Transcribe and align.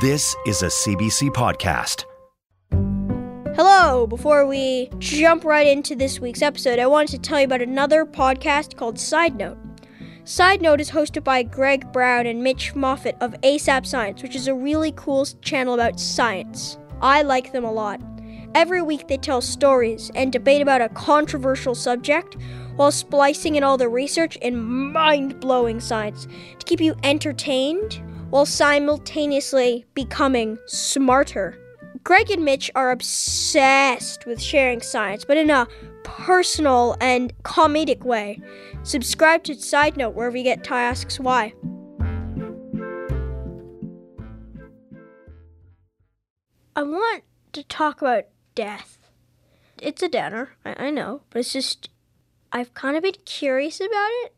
This 0.00 0.36
is 0.46 0.62
a 0.62 0.66
CBC 0.66 1.30
podcast. 1.30 2.04
Hello! 3.56 4.06
Before 4.06 4.46
we 4.46 4.90
jump 4.98 5.44
right 5.44 5.66
into 5.66 5.96
this 5.96 6.20
week's 6.20 6.40
episode, 6.40 6.78
I 6.78 6.86
wanted 6.86 7.10
to 7.16 7.18
tell 7.18 7.40
you 7.40 7.46
about 7.46 7.62
another 7.62 8.04
podcast 8.06 8.76
called 8.76 9.00
Side 9.00 9.34
Note. 9.34 9.58
Side 10.22 10.62
Note 10.62 10.80
is 10.80 10.92
hosted 10.92 11.24
by 11.24 11.42
Greg 11.42 11.92
Brown 11.92 12.28
and 12.28 12.44
Mitch 12.44 12.76
Moffat 12.76 13.16
of 13.20 13.32
ASAP 13.40 13.84
Science, 13.84 14.22
which 14.22 14.36
is 14.36 14.46
a 14.46 14.54
really 14.54 14.92
cool 14.92 15.26
channel 15.42 15.74
about 15.74 15.98
science. 15.98 16.78
I 17.02 17.22
like 17.22 17.50
them 17.50 17.64
a 17.64 17.72
lot. 17.72 18.00
Every 18.54 18.82
week 18.82 19.08
they 19.08 19.16
tell 19.16 19.40
stories 19.40 20.12
and 20.14 20.30
debate 20.30 20.62
about 20.62 20.80
a 20.80 20.90
controversial 20.90 21.74
subject 21.74 22.36
while 22.76 22.92
splicing 22.92 23.56
in 23.56 23.64
all 23.64 23.76
the 23.76 23.88
research 23.88 24.38
and 24.42 24.92
mind 24.92 25.40
blowing 25.40 25.80
science 25.80 26.28
to 26.60 26.64
keep 26.66 26.80
you 26.80 26.94
entertained 27.02 28.00
while 28.30 28.46
simultaneously 28.46 29.84
becoming 29.94 30.58
smarter. 30.66 31.58
Greg 32.04 32.30
and 32.30 32.44
Mitch 32.44 32.70
are 32.74 32.90
obsessed 32.90 34.26
with 34.26 34.40
sharing 34.40 34.80
science, 34.80 35.24
but 35.24 35.36
in 35.36 35.50
a 35.50 35.66
personal 36.04 36.96
and 37.00 37.32
comedic 37.42 38.02
way. 38.02 38.40
Subscribe 38.82 39.42
to 39.44 39.54
Side 39.54 39.96
Note 39.96 40.14
wherever 40.14 40.36
you 40.36 40.44
get 40.44 40.64
Tai 40.64 40.80
Asks 40.80 41.18
Why. 41.18 41.52
I 46.76 46.82
want 46.82 47.24
to 47.52 47.64
talk 47.64 48.00
about 48.00 48.24
death. 48.54 48.98
It's 49.82 50.02
a 50.02 50.08
downer, 50.08 50.56
I, 50.64 50.86
I 50.86 50.90
know, 50.90 51.22
but 51.30 51.40
it's 51.40 51.52
just, 51.52 51.90
I've 52.52 52.74
kind 52.74 52.96
of 52.96 53.02
been 53.02 53.14
curious 53.24 53.80
about 53.80 54.10
it. 54.24 54.34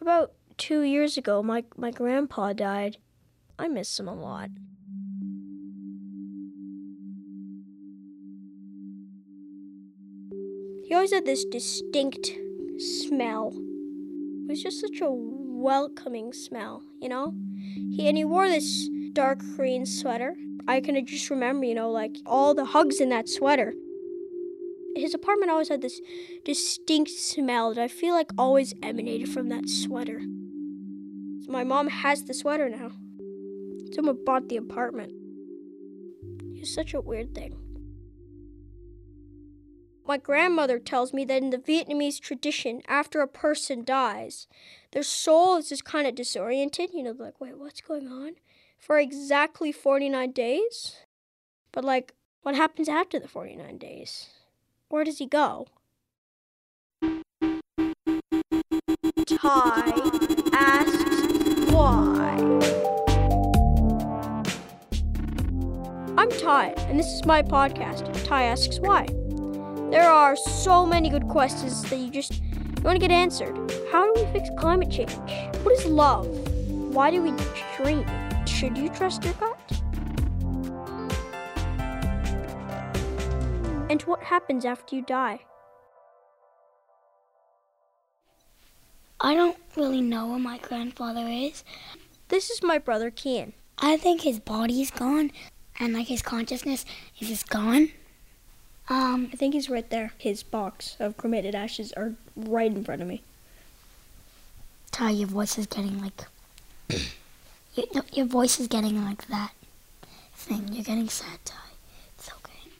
About 0.00 0.32
two 0.56 0.82
years 0.82 1.16
ago, 1.16 1.42
my, 1.42 1.64
my 1.76 1.90
grandpa 1.90 2.52
died. 2.52 2.98
I 3.58 3.68
miss 3.68 3.98
him 3.98 4.08
a 4.08 4.14
lot. 4.14 4.50
He 10.84 10.94
always 10.94 11.12
had 11.12 11.26
this 11.26 11.44
distinct 11.44 12.30
smell. 12.78 13.52
It 13.54 14.48
was 14.48 14.62
just 14.62 14.80
such 14.80 15.00
a 15.02 15.10
welcoming 15.10 16.32
smell, 16.32 16.82
you 17.00 17.08
know? 17.08 17.34
He 17.74 18.08
and 18.08 18.16
he 18.16 18.24
wore 18.24 18.48
this 18.48 18.88
dark 19.12 19.40
green 19.56 19.84
sweater. 19.84 20.34
I 20.66 20.80
can 20.80 21.04
just 21.04 21.28
remember, 21.28 21.66
you 21.66 21.74
know, 21.74 21.90
like 21.90 22.16
all 22.24 22.54
the 22.54 22.64
hugs 22.64 23.00
in 23.00 23.08
that 23.08 23.28
sweater. 23.28 23.74
His 24.94 25.14
apartment 25.14 25.50
always 25.50 25.68
had 25.68 25.82
this 25.82 26.00
distinct 26.44 27.10
smell 27.10 27.74
that 27.74 27.82
I 27.82 27.88
feel 27.88 28.14
like 28.14 28.30
always 28.38 28.72
emanated 28.82 29.28
from 29.28 29.48
that 29.48 29.68
sweater. 29.68 30.20
My 31.48 31.64
mom 31.64 31.88
has 31.88 32.24
the 32.24 32.34
sweater 32.34 32.68
now. 32.68 32.92
Someone 33.92 34.24
bought 34.24 34.48
the 34.48 34.56
apartment. 34.56 35.12
It's 36.54 36.74
such 36.74 36.94
a 36.94 37.00
weird 37.00 37.34
thing. 37.34 37.56
My 40.06 40.16
grandmother 40.16 40.78
tells 40.78 41.12
me 41.12 41.26
that 41.26 41.42
in 41.42 41.50
the 41.50 41.58
Vietnamese 41.58 42.18
tradition, 42.18 42.80
after 42.88 43.20
a 43.20 43.28
person 43.28 43.84
dies, 43.84 44.46
their 44.92 45.02
soul 45.02 45.58
is 45.58 45.68
just 45.68 45.84
kind 45.84 46.06
of 46.06 46.14
disoriented. 46.14 46.94
You 46.94 47.02
know, 47.02 47.14
like, 47.18 47.38
wait, 47.40 47.58
what's 47.58 47.82
going 47.82 48.08
on? 48.08 48.36
For 48.78 48.98
exactly 48.98 49.70
49 49.70 50.32
days? 50.32 50.96
But, 51.72 51.84
like, 51.84 52.14
what 52.42 52.54
happens 52.54 52.88
after 52.88 53.18
the 53.20 53.28
49 53.28 53.76
days? 53.76 54.28
Where 54.88 55.04
does 55.04 55.18
he 55.18 55.26
go? 55.26 55.66
Tai 59.26 59.92
asks 60.52 61.72
why. 61.72 62.97
I'm 66.18 66.30
Tai, 66.30 66.74
and 66.88 66.98
this 66.98 67.06
is 67.06 67.24
my 67.24 67.42
podcast, 67.42 68.26
Tai 68.26 68.42
Asks 68.42 68.80
Why. 68.80 69.06
There 69.92 70.10
are 70.10 70.34
so 70.34 70.84
many 70.84 71.10
good 71.10 71.28
questions 71.28 71.80
that 71.84 71.96
you 71.96 72.10
just 72.10 72.42
want 72.82 72.96
to 72.96 72.98
get 72.98 73.12
answered. 73.12 73.54
How 73.92 74.12
do 74.12 74.20
we 74.20 74.32
fix 74.32 74.50
climate 74.58 74.90
change? 74.90 75.12
What 75.62 75.78
is 75.78 75.86
love? 75.86 76.26
Why 76.92 77.12
do 77.12 77.22
we 77.22 77.32
dream? 77.76 78.04
Should 78.48 78.76
you 78.76 78.88
trust 78.88 79.22
your 79.22 79.34
gut? 79.34 79.80
And 83.88 84.02
what 84.02 84.24
happens 84.24 84.64
after 84.64 84.96
you 84.96 85.02
die? 85.02 85.38
I 89.20 89.36
don't 89.36 89.56
really 89.76 90.00
know 90.00 90.26
where 90.26 90.40
my 90.40 90.58
grandfather 90.58 91.28
is. 91.28 91.62
This 92.26 92.50
is 92.50 92.60
my 92.60 92.78
brother 92.78 93.12
Kian. 93.12 93.52
I 93.78 93.96
think 93.96 94.22
his 94.22 94.40
body's 94.40 94.90
gone, 94.90 95.30
and 95.78 95.94
like 95.94 96.08
his 96.08 96.22
consciousness 96.22 96.84
is 97.20 97.28
just 97.28 97.48
gone. 97.48 97.90
Um, 98.88 99.28
I 99.32 99.36
think 99.36 99.54
he's 99.54 99.68
right 99.68 99.88
there. 99.90 100.12
His 100.18 100.42
box 100.42 100.96
of 100.98 101.16
cremated 101.16 101.54
ashes 101.54 101.92
are 101.92 102.14
right 102.34 102.70
in 102.70 102.84
front 102.84 103.02
of 103.02 103.08
me. 103.08 103.22
Tai, 104.90 105.10
your 105.10 105.28
voice 105.28 105.58
is 105.58 105.66
getting 105.66 106.00
like 106.00 106.24
your, 107.74 108.04
your 108.12 108.26
voice 108.26 108.58
is 108.58 108.66
getting 108.66 109.04
like 109.04 109.26
that 109.28 109.52
thing. 110.34 110.68
You're 110.72 110.84
getting 110.84 111.08
sad, 111.08 111.38
Tai. 111.44 111.56
It's 112.16 112.30
okay. 112.30 112.70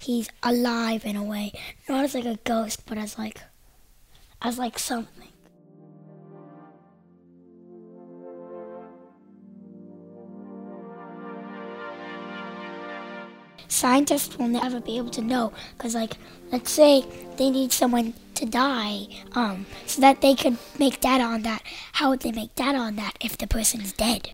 He's 0.00 0.28
alive 0.42 1.04
in 1.04 1.16
a 1.16 1.22
way, 1.22 1.52
not 1.88 2.04
as 2.04 2.14
like 2.14 2.24
a 2.24 2.38
ghost, 2.44 2.86
but 2.86 2.96
as 2.96 3.18
like 3.18 3.42
as 4.40 4.58
like 4.58 4.78
something. 4.78 5.28
Scientists 13.82 14.38
will 14.38 14.46
never 14.46 14.80
be 14.80 14.96
able 14.96 15.10
to 15.10 15.20
know 15.20 15.52
because 15.76 15.92
like 15.92 16.14
let's 16.52 16.70
say 16.70 17.04
they 17.36 17.50
need 17.50 17.72
someone 17.72 18.14
to 18.32 18.46
die 18.46 19.08
um, 19.32 19.66
so 19.86 20.00
that 20.00 20.20
they 20.20 20.36
could 20.36 20.56
make 20.78 21.00
data 21.00 21.24
on 21.24 21.42
that. 21.42 21.62
How 21.90 22.10
would 22.10 22.20
they 22.20 22.30
make 22.30 22.54
data 22.54 22.78
on 22.78 22.94
that 22.94 23.14
if 23.20 23.36
the 23.36 23.48
person's 23.48 23.92
dead? 23.92 24.30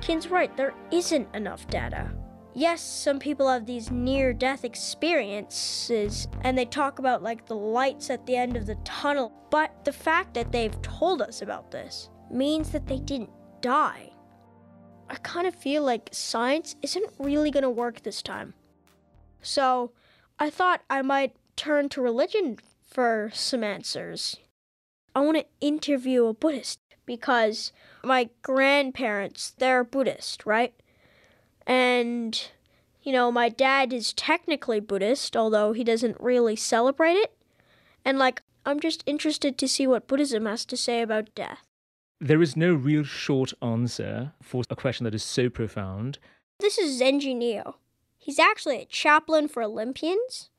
Kian's 0.00 0.26
right 0.28 0.54
there 0.56 0.74
isn't 0.90 1.32
enough 1.32 1.64
data. 1.68 2.10
Yes 2.56 2.82
some 2.82 3.20
people 3.20 3.48
have 3.48 3.64
these 3.64 3.88
near 3.92 4.32
death 4.32 4.64
experiences 4.64 6.26
and 6.40 6.58
they 6.58 6.64
talk 6.64 6.98
about 6.98 7.22
like 7.22 7.46
the 7.46 7.54
lights 7.54 8.10
at 8.10 8.26
the 8.26 8.34
end 8.34 8.56
of 8.56 8.66
the 8.66 8.74
tunnel 8.84 9.32
but 9.52 9.84
the 9.84 9.92
fact 9.92 10.34
that 10.34 10.50
they've 10.50 10.82
told 10.82 11.22
us 11.22 11.40
about 11.40 11.70
this 11.70 12.10
means 12.32 12.70
that 12.70 12.88
they 12.88 12.98
didn't 12.98 13.30
die 13.60 14.10
I 15.10 15.16
kind 15.16 15.46
of 15.46 15.54
feel 15.54 15.82
like 15.82 16.10
science 16.12 16.76
isn't 16.82 17.12
really 17.18 17.50
going 17.50 17.62
to 17.62 17.70
work 17.70 18.02
this 18.02 18.22
time. 18.22 18.54
So 19.40 19.92
I 20.38 20.50
thought 20.50 20.82
I 20.90 21.02
might 21.02 21.36
turn 21.56 21.88
to 21.90 22.02
religion 22.02 22.58
for 22.86 23.30
some 23.32 23.64
answers. 23.64 24.36
I 25.14 25.20
want 25.20 25.36
to 25.38 25.46
interview 25.60 26.26
a 26.26 26.34
Buddhist 26.34 26.80
because 27.06 27.72
my 28.04 28.28
grandparents, 28.42 29.54
they're 29.58 29.84
Buddhist, 29.84 30.44
right? 30.44 30.74
And, 31.66 32.50
you 33.02 33.12
know, 33.12 33.32
my 33.32 33.48
dad 33.48 33.92
is 33.92 34.12
technically 34.12 34.80
Buddhist, 34.80 35.36
although 35.36 35.72
he 35.72 35.84
doesn't 35.84 36.20
really 36.20 36.56
celebrate 36.56 37.14
it. 37.14 37.34
And, 38.04 38.18
like, 38.18 38.42
I'm 38.64 38.80
just 38.80 39.02
interested 39.06 39.58
to 39.58 39.68
see 39.68 39.86
what 39.86 40.06
Buddhism 40.06 40.46
has 40.46 40.64
to 40.66 40.76
say 40.76 41.00
about 41.00 41.34
death. 41.34 41.67
There 42.20 42.42
is 42.42 42.56
no 42.56 42.74
real 42.74 43.04
short 43.04 43.52
answer 43.62 44.32
for 44.42 44.64
a 44.68 44.74
question 44.74 45.04
that 45.04 45.14
is 45.14 45.22
so 45.22 45.48
profound. 45.48 46.18
This 46.58 46.76
is 46.76 47.00
Zenji 47.00 47.36
Nio. 47.36 47.74
He's 48.16 48.40
actually 48.40 48.82
a 48.82 48.86
chaplain 48.86 49.46
for 49.46 49.62
Olympians. 49.62 50.50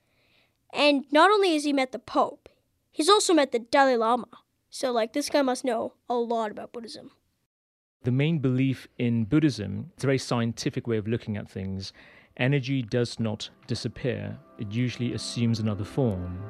And 0.74 1.03
not 1.12 1.30
only 1.30 1.53
has 1.53 1.66
he 1.66 1.74
met 1.74 1.92
the 1.92 2.00
Pope, 2.00 2.47
he's 2.92 3.09
also 3.09 3.34
met 3.34 3.52
the 3.52 3.59
Dalai 3.59 3.97
Lama. 3.97 4.30
So, 4.70 4.92
like, 4.92 5.12
this 5.12 5.30
guy 5.30 5.42
must 5.42 5.66
know 5.66 5.96
a 6.08 6.14
lot 6.14 6.52
about 6.52 6.72
Buddhism. 6.72 7.11
The 8.03 8.11
main 8.11 8.40
belief 8.40 8.88
in 8.97 9.26
Buddhism, 9.26 9.91
it's 9.96 10.06
a 10.06 10.08
very 10.08 10.17
scientific 10.17 10.88
way 10.88 10.96
of 10.96 11.08
looking 11.08 11.35
at 11.35 11.50
things. 11.50 11.91
Energy 12.38 12.82
does 12.82 13.20
not 13.20 13.50
disappear, 13.67 14.40
it 14.58 14.72
usually 14.72 15.11
assumes 15.14 15.59
another 15.59 15.84
form. 15.84 16.41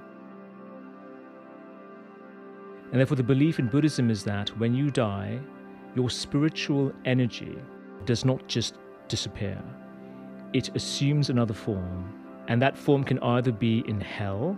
And 2.92 3.00
therefore, 3.00 3.18
the 3.18 3.24
belief 3.24 3.60
in 3.60 3.68
Buddhism 3.68 4.10
is 4.10 4.24
that 4.24 4.50
when 4.58 4.74
you 4.74 4.90
die, 4.90 5.40
your 5.96 6.10
spiritual 6.10 6.92
energy 7.06 7.56
does 8.06 8.26
not 8.26 8.48
just 8.48 8.76
disappear, 9.08 9.62
it 10.54 10.76
assumes 10.76 11.30
another 11.30 11.54
form. 11.54 12.14
And 12.48 12.62
that 12.62 12.78
form 12.78 13.04
can 13.04 13.20
either 13.20 13.52
be 13.52 13.84
in 13.88 14.02
hell, 14.02 14.58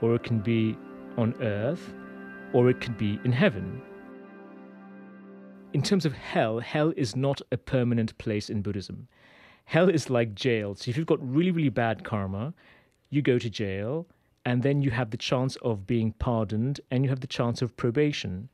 or 0.00 0.14
it 0.14 0.22
can 0.22 0.38
be 0.38 0.76
on 1.18 1.34
earth, 1.42 1.92
or 2.54 2.70
it 2.70 2.80
could 2.80 2.96
be 2.96 3.20
in 3.24 3.32
heaven. 3.32 3.82
In 5.74 5.82
terms 5.82 6.06
of 6.06 6.14
hell, 6.14 6.58
hell 6.60 6.94
is 6.96 7.14
not 7.14 7.42
a 7.52 7.58
permanent 7.58 8.16
place 8.16 8.48
in 8.48 8.62
Buddhism. 8.62 9.08
Hell 9.66 9.90
is 9.90 10.08
like 10.08 10.34
jail. 10.34 10.74
So 10.74 10.88
if 10.88 10.96
you've 10.96 11.06
got 11.06 11.18
really, 11.20 11.50
really 11.50 11.68
bad 11.68 12.04
karma, 12.04 12.54
you 13.10 13.20
go 13.20 13.38
to 13.38 13.50
jail 13.50 14.06
and 14.46 14.62
then 14.62 14.80
you 14.80 14.92
have 14.92 15.10
the 15.10 15.16
chance 15.16 15.56
of 15.56 15.88
being 15.88 16.12
pardoned 16.12 16.80
and 16.90 17.02
you 17.04 17.10
have 17.10 17.20
the 17.20 17.26
chance 17.26 17.60
of 17.60 17.76
probation. 17.76 18.48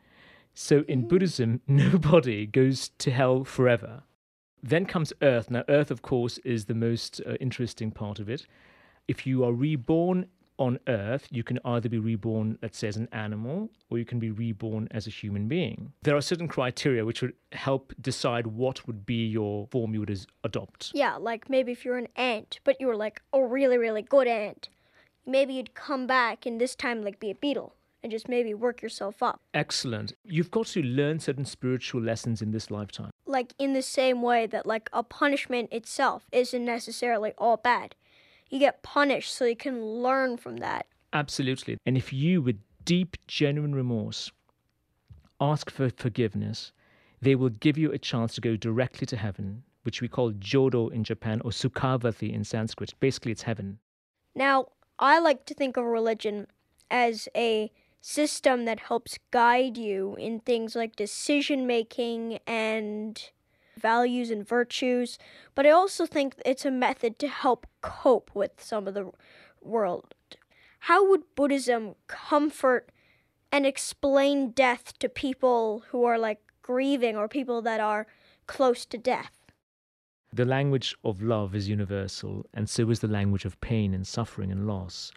So 0.54 0.84
in 0.88 1.06
Buddhism, 1.06 1.60
nobody 1.68 2.46
goes 2.46 2.88
to 2.98 3.10
hell 3.10 3.44
forever. 3.44 4.02
Then 4.62 4.86
comes 4.86 5.12
earth. 5.20 5.50
Now, 5.50 5.64
earth, 5.68 5.90
of 5.90 6.00
course, 6.00 6.38
is 6.38 6.64
the 6.64 6.74
most 6.74 7.20
uh, 7.26 7.34
interesting 7.34 7.90
part 7.90 8.18
of 8.18 8.30
it. 8.30 8.46
If 9.06 9.26
you 9.26 9.44
are 9.44 9.52
reborn 9.52 10.28
on 10.58 10.78
earth, 10.86 11.26
you 11.30 11.42
can 11.42 11.58
either 11.64 11.90
be 11.90 11.98
reborn, 11.98 12.58
let's 12.62 12.78
say, 12.78 12.88
as 12.88 12.96
an 12.96 13.08
animal, 13.12 13.68
or 13.90 13.98
you 13.98 14.04
can 14.06 14.18
be 14.18 14.30
reborn 14.30 14.88
as 14.92 15.06
a 15.06 15.10
human 15.10 15.46
being. 15.46 15.92
There 16.02 16.16
are 16.16 16.22
certain 16.22 16.48
criteria 16.48 17.04
which 17.04 17.20
would 17.20 17.34
help 17.50 17.92
decide 18.00 18.46
what 18.46 18.86
would 18.86 19.04
be 19.04 19.26
your 19.26 19.66
form 19.66 19.92
you 19.92 20.00
would 20.00 20.26
adopt. 20.44 20.92
Yeah, 20.94 21.16
like 21.16 21.50
maybe 21.50 21.72
if 21.72 21.84
you're 21.84 21.98
an 21.98 22.08
ant, 22.16 22.60
but 22.64 22.80
you 22.80 22.86
were 22.86 22.96
like 22.96 23.20
a 23.34 23.44
really, 23.44 23.76
really 23.76 24.02
good 24.02 24.28
ant, 24.28 24.68
maybe 25.26 25.54
you'd 25.54 25.74
come 25.74 26.06
back 26.06 26.46
and 26.46 26.60
this 26.60 26.74
time 26.74 27.02
like 27.02 27.20
be 27.20 27.30
a 27.30 27.34
beetle 27.34 27.74
and 28.02 28.10
just 28.10 28.28
maybe 28.28 28.52
work 28.52 28.82
yourself 28.82 29.22
up. 29.22 29.40
Excellent. 29.54 30.12
You've 30.24 30.50
got 30.50 30.66
to 30.68 30.82
learn 30.82 31.20
certain 31.20 31.44
spiritual 31.44 32.02
lessons 32.02 32.42
in 32.42 32.50
this 32.50 32.70
lifetime. 32.70 33.10
Like 33.26 33.54
in 33.58 33.72
the 33.74 33.82
same 33.82 34.22
way 34.22 34.46
that 34.46 34.66
like 34.66 34.90
a 34.92 35.02
punishment 35.02 35.72
itself 35.72 36.26
isn't 36.32 36.64
necessarily 36.64 37.32
all 37.38 37.56
bad. 37.56 37.94
You 38.50 38.58
get 38.58 38.82
punished 38.82 39.32
so 39.32 39.44
you 39.44 39.56
can 39.56 39.82
learn 39.82 40.36
from 40.36 40.58
that. 40.58 40.86
Absolutely. 41.12 41.78
And 41.86 41.96
if 41.96 42.12
you, 42.12 42.42
with 42.42 42.58
deep, 42.84 43.16
genuine 43.26 43.74
remorse, 43.74 44.30
ask 45.40 45.70
for 45.70 45.90
forgiveness, 45.90 46.72
they 47.20 47.34
will 47.34 47.50
give 47.50 47.78
you 47.78 47.92
a 47.92 47.98
chance 47.98 48.34
to 48.34 48.40
go 48.40 48.56
directly 48.56 49.06
to 49.06 49.16
heaven, 49.16 49.62
which 49.84 50.02
we 50.02 50.08
call 50.08 50.32
Jodo 50.32 50.92
in 50.92 51.04
Japan 51.04 51.40
or 51.44 51.50
Sukhavati 51.50 52.32
in 52.32 52.44
Sanskrit. 52.44 52.94
Basically, 52.98 53.32
it's 53.32 53.42
heaven. 53.42 53.78
Now, 54.34 54.66
I 55.02 55.18
like 55.18 55.46
to 55.46 55.54
think 55.54 55.76
of 55.76 55.84
religion 55.84 56.46
as 56.88 57.28
a 57.36 57.72
system 58.00 58.66
that 58.66 58.78
helps 58.78 59.18
guide 59.32 59.76
you 59.76 60.14
in 60.14 60.38
things 60.38 60.76
like 60.76 60.94
decision 60.94 61.66
making 61.66 62.38
and 62.46 63.20
values 63.76 64.30
and 64.30 64.46
virtues, 64.46 65.18
but 65.56 65.66
I 65.66 65.70
also 65.70 66.06
think 66.06 66.36
it's 66.46 66.64
a 66.64 66.70
method 66.70 67.18
to 67.18 67.26
help 67.26 67.66
cope 67.80 68.30
with 68.32 68.52
some 68.62 68.86
of 68.86 68.94
the 68.94 69.10
world. 69.60 70.14
How 70.86 71.08
would 71.08 71.34
Buddhism 71.34 71.96
comfort 72.06 72.90
and 73.50 73.66
explain 73.66 74.52
death 74.52 74.96
to 75.00 75.08
people 75.08 75.82
who 75.88 76.04
are 76.04 76.18
like 76.18 76.40
grieving 76.62 77.16
or 77.16 77.26
people 77.26 77.60
that 77.62 77.80
are 77.80 78.06
close 78.46 78.86
to 78.86 78.98
death? 78.98 79.41
The 80.34 80.44
language 80.46 80.96
of 81.04 81.20
love 81.20 81.54
is 81.54 81.68
universal, 81.68 82.46
and 82.54 82.68
so 82.68 82.88
is 82.88 83.00
the 83.00 83.06
language 83.08 83.44
of 83.44 83.60
pain 83.60 83.92
and 83.92 84.06
suffering 84.06 84.50
and 84.50 84.66
loss. 84.66 85.12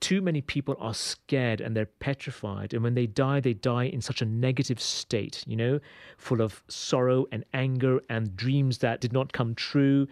Too 0.00 0.20
many 0.20 0.40
people 0.40 0.76
are 0.80 0.92
scared 0.92 1.60
and 1.60 1.76
they're 1.76 1.86
petrified, 1.86 2.74
and 2.74 2.82
when 2.82 2.94
they 2.94 3.06
die, 3.06 3.38
they 3.38 3.54
die 3.54 3.84
in 3.84 4.00
such 4.00 4.22
a 4.22 4.26
negative 4.26 4.80
state, 4.80 5.44
you 5.46 5.54
know, 5.54 5.78
full 6.18 6.40
of 6.42 6.64
sorrow 6.66 7.26
and 7.30 7.44
anger 7.54 8.00
and 8.10 8.36
dreams 8.36 8.78
that 8.78 9.00
did 9.00 9.12
not 9.12 9.32
come 9.32 9.54
true. 9.54 10.08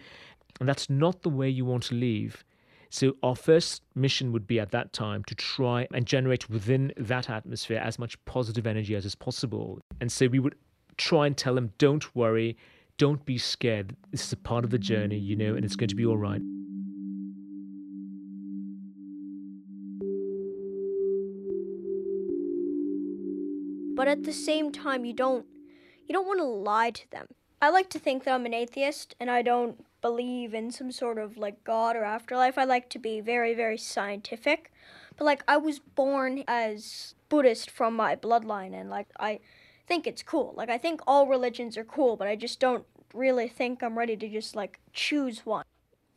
And 0.61 0.69
that's 0.69 0.89
not 0.89 1.21
the 1.21 1.29
way 1.29 1.49
you 1.49 1.65
want 1.65 1.83
to 1.83 1.95
leave. 1.95 2.45
So, 2.89 3.17
our 3.23 3.35
first 3.35 3.81
mission 3.93 4.31
would 4.31 4.47
be 4.47 4.57
at 4.61 4.71
that 4.71 4.93
time 4.93 5.25
to 5.25 5.35
try 5.35 5.85
and 5.93 6.05
generate 6.05 6.49
within 6.49 6.93
that 6.95 7.29
atmosphere 7.29 7.81
as 7.83 7.99
much 7.99 8.23
positive 8.23 8.65
energy 8.65 8.95
as 8.95 9.03
is 9.03 9.15
possible. 9.15 9.81
And 9.99 10.09
so, 10.09 10.27
we 10.27 10.39
would 10.39 10.55
try 10.95 11.27
and 11.27 11.35
tell 11.35 11.55
them, 11.55 11.73
don't 11.77 12.15
worry, 12.15 12.55
don't 12.97 13.25
be 13.25 13.37
scared. 13.37 13.95
This 14.11 14.25
is 14.25 14.33
a 14.33 14.37
part 14.37 14.63
of 14.63 14.69
the 14.69 14.79
journey, 14.79 15.17
you 15.17 15.35
know, 15.35 15.55
and 15.55 15.65
it's 15.65 15.75
going 15.75 15.89
to 15.89 15.95
be 15.95 16.05
all 16.05 16.17
right. 16.17 16.41
but 23.95 24.07
at 24.11 24.23
the 24.23 24.33
same 24.33 24.71
time 24.71 25.05
you 25.05 25.13
don't 25.13 25.45
you 26.07 26.13
don't 26.13 26.27
want 26.27 26.39
to 26.39 26.45
lie 26.45 26.91
to 26.91 27.09
them. 27.09 27.25
I 27.59 27.69
like 27.71 27.89
to 27.89 27.99
think 27.99 28.23
that 28.23 28.35
I'm 28.35 28.45
an 28.45 28.53
atheist 28.53 29.15
and 29.19 29.31
I 29.31 29.41
don't 29.41 29.83
believe 30.01 30.53
in 30.53 30.69
some 30.69 30.91
sort 30.91 31.17
of 31.17 31.35
like 31.37 31.63
god 31.63 31.95
or 31.95 32.03
afterlife. 32.03 32.59
I 32.59 32.65
like 32.65 32.89
to 32.91 32.99
be 32.99 33.21
very 33.21 33.55
very 33.55 33.77
scientific. 33.77 34.71
But 35.17 35.25
like 35.25 35.43
I 35.47 35.57
was 35.57 35.79
born 35.79 36.43
as 36.47 37.15
Buddhist 37.29 37.71
from 37.71 37.95
my 37.95 38.15
bloodline 38.15 38.79
and 38.79 38.89
like 38.89 39.07
I 39.19 39.39
think 39.87 40.07
it's 40.07 40.23
cool. 40.23 40.53
Like 40.55 40.69
I 40.69 40.77
think 40.77 41.01
all 41.07 41.27
religions 41.27 41.77
are 41.77 41.83
cool, 41.83 42.15
but 42.15 42.27
I 42.27 42.35
just 42.35 42.59
don't 42.59 42.85
really 43.13 43.47
think 43.47 43.81
I'm 43.81 43.97
ready 43.97 44.17
to 44.17 44.29
just 44.29 44.55
like 44.55 44.79
choose 44.93 45.45
one. 45.45 45.65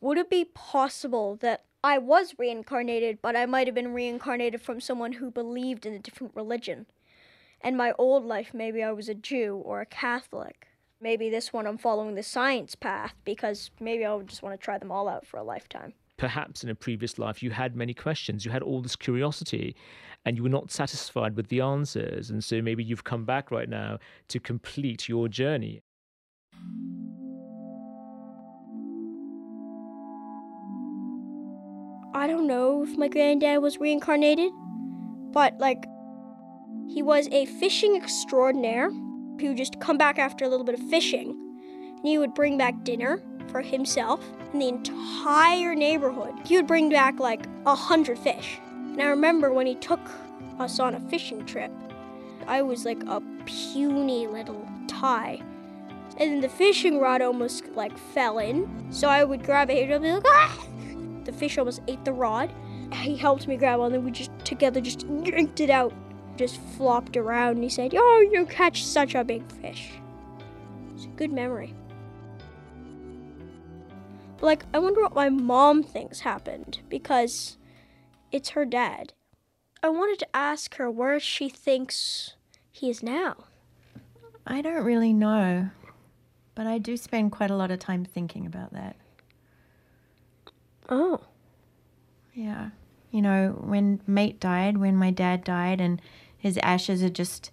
Would 0.01 0.17
it 0.17 0.29
be 0.29 0.45
possible 0.45 1.35
that 1.37 1.65
I 1.83 1.97
was 1.97 2.35
reincarnated, 2.37 3.19
but 3.21 3.35
I 3.35 3.45
might 3.45 3.67
have 3.67 3.75
been 3.75 3.93
reincarnated 3.93 4.61
from 4.61 4.81
someone 4.81 5.13
who 5.13 5.31
believed 5.31 5.85
in 5.85 5.93
a 5.93 5.99
different 5.99 6.35
religion? 6.35 6.85
And 7.61 7.77
my 7.77 7.93
old 7.97 8.25
life, 8.25 8.53
maybe 8.53 8.81
I 8.83 8.91
was 8.91 9.09
a 9.09 9.13
Jew 9.13 9.61
or 9.65 9.81
a 9.81 9.85
Catholic. 9.85 10.67
Maybe 11.01 11.29
this 11.29 11.53
one 11.53 11.67
I'm 11.67 11.77
following 11.77 12.15
the 12.15 12.23
science 12.23 12.75
path 12.75 13.13
because 13.23 13.71
maybe 13.79 14.05
I 14.05 14.13
would 14.13 14.27
just 14.27 14.41
want 14.41 14.59
to 14.59 14.63
try 14.63 14.77
them 14.77 14.91
all 14.91 15.07
out 15.07 15.25
for 15.25 15.37
a 15.37 15.43
lifetime. 15.43 15.93
Perhaps 16.19 16.65
in 16.65 16.69
a 16.69 16.75
previous 16.75 17.17
life 17.17 17.41
you 17.41 17.49
had 17.49 17.77
many 17.77 17.93
questions, 17.93 18.43
you 18.43 18.51
had 18.51 18.61
all 18.61 18.81
this 18.81 18.97
curiosity, 18.97 19.73
and 20.25 20.35
you 20.35 20.43
were 20.43 20.49
not 20.49 20.69
satisfied 20.69 21.37
with 21.37 21.47
the 21.47 21.61
answers. 21.61 22.29
And 22.29 22.43
so 22.43 22.61
maybe 22.61 22.83
you've 22.83 23.05
come 23.05 23.23
back 23.23 23.51
right 23.51 23.69
now 23.69 23.99
to 24.27 24.37
complete 24.37 25.07
your 25.07 25.29
journey. 25.29 25.81
I 32.13 32.27
don't 32.27 32.47
know 32.47 32.83
if 32.83 32.97
my 32.97 33.07
granddad 33.07 33.61
was 33.61 33.77
reincarnated, 33.77 34.51
but 35.31 35.57
like 35.57 35.85
he 36.93 37.01
was 37.01 37.29
a 37.31 37.45
fishing 37.45 37.95
extraordinaire 37.95 38.91
He 39.39 39.47
would 39.47 39.57
just 39.57 39.79
come 39.79 39.97
back 39.97 40.19
after 40.19 40.43
a 40.43 40.49
little 40.49 40.65
bit 40.65 40.75
of 40.75 40.81
fishing. 40.89 41.29
And 41.29 42.05
he 42.05 42.17
would 42.17 42.33
bring 42.33 42.57
back 42.57 42.83
dinner 42.83 43.21
for 43.51 43.61
himself 43.61 44.23
and 44.51 44.61
the 44.61 44.67
entire 44.67 45.75
neighborhood. 45.75 46.33
He 46.45 46.55
would 46.55 46.67
bring 46.67 46.89
back 46.89 47.19
like 47.19 47.45
a 47.65 47.75
hundred 47.75 48.17
fish. 48.17 48.59
And 48.65 49.01
I 49.01 49.07
remember 49.07 49.53
when 49.53 49.67
he 49.67 49.75
took 49.75 49.99
us 50.59 50.79
on 50.79 50.95
a 50.95 50.99
fishing 51.09 51.45
trip, 51.45 51.71
I 52.47 52.61
was 52.61 52.85
like 52.85 53.01
a 53.07 53.21
puny 53.45 54.27
little 54.27 54.67
Tai. 54.87 55.41
And 56.17 56.33
then 56.33 56.41
the 56.41 56.49
fishing 56.49 56.99
rod 56.99 57.21
almost 57.21 57.67
like 57.75 57.97
fell 57.97 58.39
in. 58.39 58.87
So 58.91 59.07
I 59.07 59.23
would 59.23 59.43
grab 59.43 59.69
it 59.69 59.89
and 59.89 60.03
be 60.03 60.11
like, 60.11 60.23
ah! 60.27 60.65
The 61.23 61.31
fish 61.31 61.57
almost 61.57 61.81
ate 61.87 62.03
the 62.05 62.13
rod. 62.13 62.51
He 62.91 63.15
helped 63.15 63.47
me 63.47 63.55
grab 63.55 63.79
one, 63.79 63.93
and 63.93 63.95
then 63.95 64.03
we 64.03 64.11
just 64.11 64.31
together 64.43 64.81
just 64.81 65.05
yanked 65.07 65.59
it 65.59 65.69
out 65.69 65.93
just 66.39 66.61
flopped 66.77 67.17
around 67.17 67.55
and 67.55 67.63
he 67.63 67.69
said, 67.69 67.93
Oh, 67.93 68.29
you 68.31 68.45
catch 68.45 68.85
such 68.85 69.13
a 69.13 69.25
big 69.25 69.43
fish. 69.51 69.91
It's 70.95 71.03
a 71.03 71.09
good 71.09 71.33
memory. 71.33 71.73
But, 74.39 74.45
like, 74.45 74.65
I 74.73 74.79
wonder 74.79 75.01
what 75.01 75.15
my 75.15 75.29
mom 75.29 75.83
thinks 75.83 76.21
happened 76.21 76.79
because 76.89 77.57
it's 78.31 78.49
her 78.49 78.65
dad. 78.65 79.13
I 79.83 79.89
wanted 79.89 80.19
to 80.19 80.35
ask 80.35 80.75
her 80.75 80.89
where 80.89 81.19
she 81.19 81.49
thinks 81.49 82.35
he 82.71 82.89
is 82.89 83.03
now. 83.03 83.45
I 84.47 84.61
don't 84.61 84.83
really 84.83 85.13
know, 85.13 85.69
but 86.55 86.67
I 86.67 86.77
do 86.77 86.97
spend 86.97 87.31
quite 87.31 87.51
a 87.51 87.55
lot 87.55 87.71
of 87.71 87.79
time 87.79 88.05
thinking 88.05 88.45
about 88.45 88.73
that. 88.73 88.95
Oh. 90.89 91.21
Yeah. 92.33 92.69
You 93.11 93.21
know, 93.21 93.57
when 93.61 94.01
mate 94.07 94.39
died, 94.39 94.77
when 94.77 94.95
my 94.95 95.11
dad 95.11 95.43
died, 95.43 95.81
and 95.81 96.01
his 96.37 96.57
ashes 96.63 97.03
are 97.03 97.09
just 97.09 97.51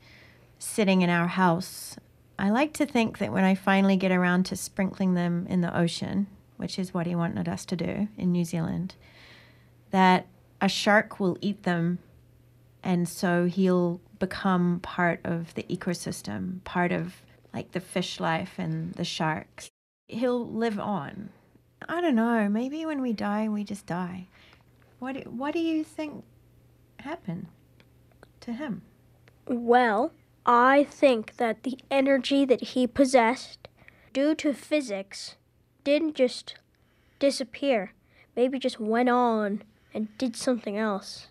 sitting 0.58 1.02
in 1.02 1.10
our 1.10 1.26
house. 1.26 1.96
I 2.38 2.50
like 2.50 2.72
to 2.74 2.86
think 2.86 3.18
that 3.18 3.32
when 3.32 3.44
I 3.44 3.54
finally 3.54 3.96
get 3.96 4.12
around 4.12 4.44
to 4.46 4.56
sprinkling 4.56 5.14
them 5.14 5.46
in 5.48 5.60
the 5.60 5.76
ocean, 5.76 6.28
which 6.56 6.78
is 6.78 6.94
what 6.94 7.06
he 7.06 7.14
wanted 7.14 7.48
us 7.48 7.64
to 7.66 7.76
do 7.76 8.08
in 8.16 8.32
New 8.32 8.44
Zealand, 8.44 8.94
that 9.90 10.26
a 10.60 10.68
shark 10.68 11.20
will 11.20 11.38
eat 11.40 11.62
them 11.62 11.98
and 12.82 13.08
so 13.08 13.46
he'll 13.46 14.00
become 14.18 14.80
part 14.80 15.20
of 15.24 15.52
the 15.54 15.64
ecosystem, 15.64 16.62
part 16.64 16.92
of 16.92 17.14
like 17.52 17.72
the 17.72 17.80
fish 17.80 18.20
life 18.20 18.54
and 18.58 18.94
the 18.94 19.04
sharks. 19.04 19.70
He'll 20.08 20.46
live 20.46 20.78
on. 20.78 21.30
I 21.88 22.00
don't 22.00 22.14
know, 22.14 22.48
maybe 22.48 22.86
when 22.86 23.02
we 23.02 23.12
die, 23.12 23.48
we 23.48 23.64
just 23.64 23.86
die. 23.86 24.28
What 24.98 25.26
what 25.26 25.52
do 25.52 25.58
you 25.58 25.84
think 25.84 26.24
happened? 27.00 27.48
to 28.46 28.52
him? 28.52 28.82
Well, 29.46 30.12
I 30.46 30.84
think 30.84 31.36
that 31.36 31.64
the 31.64 31.78
energy 31.90 32.44
that 32.46 32.62
he 32.72 32.86
possessed, 32.86 33.68
due 34.12 34.34
to 34.36 34.54
physics, 34.54 35.36
didn't 35.86 36.16
just 36.16 36.56
disappear. 37.20 37.92
Maybe 38.34 38.58
just 38.58 38.80
went 38.80 39.08
on 39.08 39.62
and 39.94 40.08
did 40.18 40.34
something 40.34 40.76
else. 40.76 41.28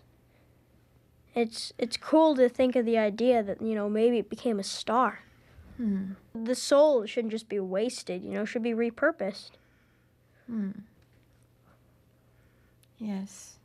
It's 1.34 1.74
it's 1.76 1.98
cool 1.98 2.34
to 2.36 2.48
think 2.48 2.74
of 2.74 2.86
the 2.86 2.96
idea 2.96 3.42
that 3.42 3.60
you 3.60 3.74
know 3.74 3.90
maybe 3.90 4.18
it 4.18 4.30
became 4.30 4.58
a 4.58 4.64
star. 4.64 5.20
Hmm. 5.76 6.12
The 6.34 6.54
soul 6.54 7.04
shouldn't 7.04 7.32
just 7.32 7.50
be 7.50 7.60
wasted. 7.60 8.24
You 8.24 8.32
know, 8.32 8.44
should 8.46 8.62
be 8.62 8.72
repurposed. 8.72 9.50
Hmm. 10.46 10.70
Yes. 12.98 13.58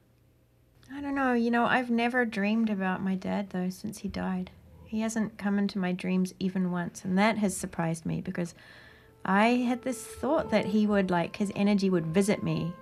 I 0.93 0.99
don't 0.99 1.15
know. 1.15 1.31
You 1.31 1.51
know, 1.51 1.63
I've 1.63 1.89
never 1.89 2.25
dreamed 2.25 2.69
about 2.69 3.01
my 3.01 3.15
dad 3.15 3.51
though 3.51 3.69
since 3.69 3.99
he 3.99 4.09
died. 4.09 4.51
He 4.83 4.99
hasn't 4.99 5.37
come 5.37 5.57
into 5.57 5.79
my 5.79 5.93
dreams 5.93 6.33
even 6.37 6.69
once, 6.69 7.05
and 7.05 7.17
that 7.17 7.37
has 7.37 7.55
surprised 7.55 8.05
me 8.05 8.19
because 8.19 8.53
I 9.23 9.47
had 9.49 9.83
this 9.83 10.03
thought 10.03 10.49
that 10.49 10.65
he 10.65 10.87
would, 10.87 11.11
like, 11.11 11.35
his 11.35 11.51
energy 11.55 11.89
would 11.89 12.07
visit 12.07 12.41
me 12.41 12.73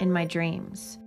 in 0.00 0.12
my 0.12 0.24
dreams. 0.24 0.98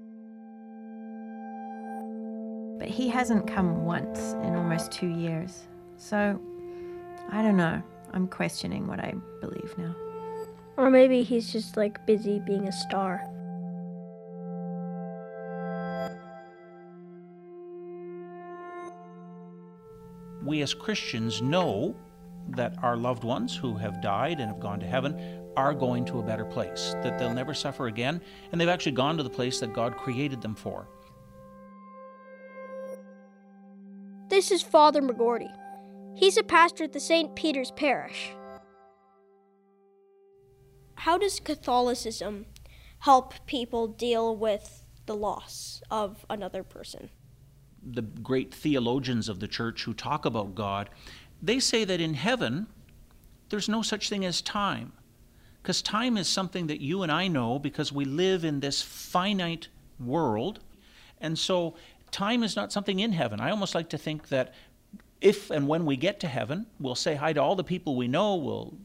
But 2.79 2.87
he 2.87 3.09
hasn't 3.09 3.47
come 3.47 3.83
once 3.85 4.33
in 4.43 4.55
almost 4.55 4.91
two 4.91 5.07
years. 5.07 5.67
So, 5.97 6.39
I 7.29 7.41
don't 7.41 7.57
know. 7.57 7.81
I'm 8.13 8.27
questioning 8.27 8.87
what 8.87 8.99
I 8.99 9.13
believe 9.41 9.77
now. 9.77 9.93
Or 10.77 10.89
maybe 10.89 11.23
he's 11.23 11.51
just 11.51 11.75
like 11.75 12.05
busy 12.05 12.39
being 12.45 12.67
a 12.67 12.71
star. 12.71 13.21
We 20.43 20.61
as 20.61 20.73
Christians 20.73 21.41
know 21.41 21.95
that 22.49 22.75
our 22.83 22.97
loved 22.97 23.23
ones 23.23 23.55
who 23.55 23.75
have 23.75 24.01
died 24.01 24.39
and 24.39 24.49
have 24.49 24.59
gone 24.59 24.79
to 24.79 24.85
heaven 24.85 25.43
are 25.55 25.73
going 25.73 26.05
to 26.05 26.19
a 26.19 26.23
better 26.23 26.45
place, 26.45 26.95
that 27.01 27.17
they'll 27.17 27.33
never 27.33 27.53
suffer 27.53 27.87
again, 27.87 28.21
and 28.51 28.61
they've 28.61 28.69
actually 28.69 28.91
gone 28.91 29.17
to 29.17 29.23
the 29.23 29.29
place 29.29 29.59
that 29.59 29.73
God 29.73 29.97
created 29.97 30.41
them 30.41 30.55
for. 30.55 30.87
This 34.29 34.51
is 34.51 34.61
Father 34.61 35.01
McGorty. 35.01 35.51
He's 36.15 36.37
a 36.37 36.43
pastor 36.43 36.83
at 36.83 36.93
the 36.93 36.99
St. 36.99 37.35
Peter's 37.35 37.71
Parish. 37.71 38.31
How 40.95 41.17
does 41.17 41.39
Catholicism 41.39 42.45
help 42.99 43.33
people 43.45 43.87
deal 43.87 44.35
with 44.35 44.83
the 45.05 45.15
loss 45.15 45.81
of 45.89 46.25
another 46.29 46.63
person? 46.63 47.09
The 47.81 48.01
great 48.01 48.53
theologians 48.53 49.29
of 49.29 49.39
the 49.39 49.47
church 49.47 49.83
who 49.83 49.93
talk 49.93 50.25
about 50.25 50.55
God, 50.55 50.89
they 51.41 51.59
say 51.59 51.83
that 51.83 52.01
in 52.01 52.13
heaven, 52.13 52.67
there's 53.49 53.69
no 53.69 53.81
such 53.81 54.09
thing 54.09 54.25
as 54.25 54.41
time. 54.41 54.91
Because 55.61 55.81
time 55.81 56.17
is 56.17 56.27
something 56.27 56.67
that 56.67 56.81
you 56.81 57.03
and 57.03 57.11
I 57.11 57.27
know 57.27 57.59
because 57.59 57.91
we 57.91 58.05
live 58.05 58.45
in 58.45 58.59
this 58.59 58.81
finite 58.81 59.67
world. 59.99 60.59
And 61.19 61.37
so 61.37 61.75
time 62.11 62.43
is 62.43 62.55
not 62.55 62.71
something 62.71 62.99
in 62.99 63.11
heaven. 63.11 63.39
I 63.39 63.51
almost 63.51 63.75
like 63.75 63.89
to 63.89 63.97
think 63.97 64.29
that 64.29 64.53
if 65.19 65.49
and 65.49 65.67
when 65.67 65.85
we 65.85 65.97
get 65.97 66.19
to 66.21 66.27
heaven, 66.27 66.67
we'll 66.79 66.95
say 66.95 67.15
hi 67.15 67.33
to 67.33 67.41
all 67.41 67.55
the 67.55 67.63
people 67.63 67.95
we 67.95 68.07
know, 68.07 68.35
we'll 68.35 68.77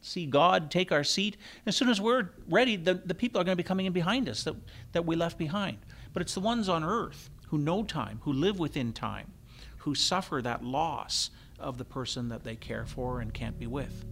see 0.00 0.26
God 0.26 0.70
take 0.70 0.92
our 0.92 1.04
seat. 1.04 1.36
As 1.66 1.76
soon 1.76 1.88
as 1.88 2.00
we're 2.00 2.30
ready, 2.48 2.76
the, 2.76 2.94
the 2.94 3.14
people 3.14 3.40
are 3.40 3.44
going 3.44 3.56
to 3.56 3.62
be 3.62 3.66
coming 3.66 3.86
in 3.86 3.92
behind 3.92 4.28
us 4.28 4.44
that, 4.44 4.54
that 4.92 5.04
we 5.04 5.16
left 5.16 5.38
behind. 5.38 5.78
But 6.12 6.22
it's 6.22 6.34
the 6.34 6.40
ones 6.40 6.68
on 6.68 6.84
earth 6.84 7.30
who 7.48 7.58
know 7.58 7.82
time, 7.82 8.20
who 8.22 8.32
live 8.32 8.58
within 8.58 8.92
time, 8.92 9.32
who 9.78 9.94
suffer 9.94 10.40
that 10.42 10.64
loss 10.64 11.30
of 11.64 11.78
the 11.78 11.84
person 11.84 12.28
that 12.28 12.44
they 12.44 12.54
care 12.54 12.84
for 12.84 13.20
and 13.20 13.32
can't 13.32 13.58
be 13.58 13.66
with. 13.66 14.04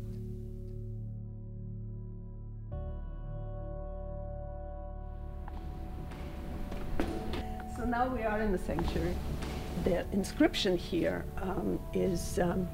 So 7.77 7.85
now 7.85 8.09
we 8.09 8.23
are 8.23 8.41
in 8.41 8.53
the 8.53 8.59
sanctuary. 8.59 9.15
The 9.85 10.07
inscription 10.13 10.77
here 10.77 11.25
um, 11.41 11.79
is 11.93 12.39
um, 12.39 12.69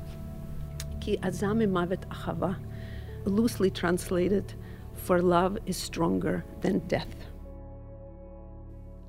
Ki 1.01 1.19
azami 1.23 1.67
mavet 1.67 2.07
achava, 2.09 2.57
loosely 3.25 3.71
translated, 3.71 4.55
for 4.95 5.21
love 5.21 5.59
is 5.67 5.77
stronger 5.77 6.45
than 6.61 6.81
death. 6.81 7.15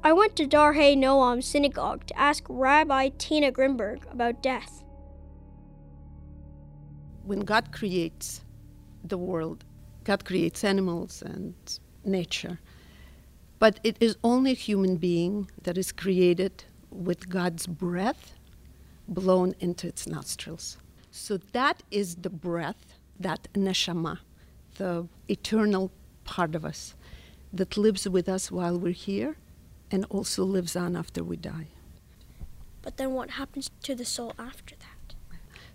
I 0.02 0.14
went 0.14 0.36
to 0.38 0.48
Darchei 0.48 0.96
Noam 0.98 1.44
Synagogue 1.44 2.06
to 2.08 2.18
ask 2.18 2.46
Rabbi 2.48 3.10
Tina 3.18 3.52
Grimberg 3.52 4.10
about 4.12 4.42
death. 4.42 4.86
When 7.30 7.42
God 7.42 7.72
creates 7.72 8.42
the 9.04 9.20
world, 9.20 9.64
God 10.04 10.26
creates 10.26 10.64
animals 10.64 11.22
and 11.22 11.54
nature. 12.04 12.60
But 13.60 13.80
it 13.84 13.98
is 14.00 14.18
only 14.24 14.54
a 14.54 14.56
human 14.56 14.98
being 14.98 15.52
that 15.62 15.78
is 15.78 15.92
created 15.92 16.64
with 16.90 17.30
God's 17.30 17.68
breath 17.68 18.34
blown 19.08 19.54
into 19.60 19.86
its 19.88 20.08
nostrils. 20.08 20.80
So 21.12 21.38
that 21.52 21.84
is 21.92 22.16
the 22.16 22.32
breath, 22.32 22.96
that 23.20 23.48
neshama, 23.54 24.18
the 24.78 25.08
eternal 25.28 25.92
part 26.24 26.56
of 26.56 26.66
us 26.66 26.96
that 27.54 27.78
lives 27.78 28.10
with 28.10 28.28
us 28.28 28.50
while 28.50 28.80
we're 28.80 29.04
here 29.12 29.38
and 29.92 30.04
also 30.10 30.44
lives 30.44 30.76
on 30.76 30.96
after 30.96 31.24
we 31.24 31.38
die. 31.38 31.68
But 32.82 32.98
then 32.98 33.14
what 33.14 33.30
happens 33.42 33.70
to 33.84 33.94
the 33.94 34.04
soul 34.04 34.34
after 34.40 34.76
that? 34.78 35.14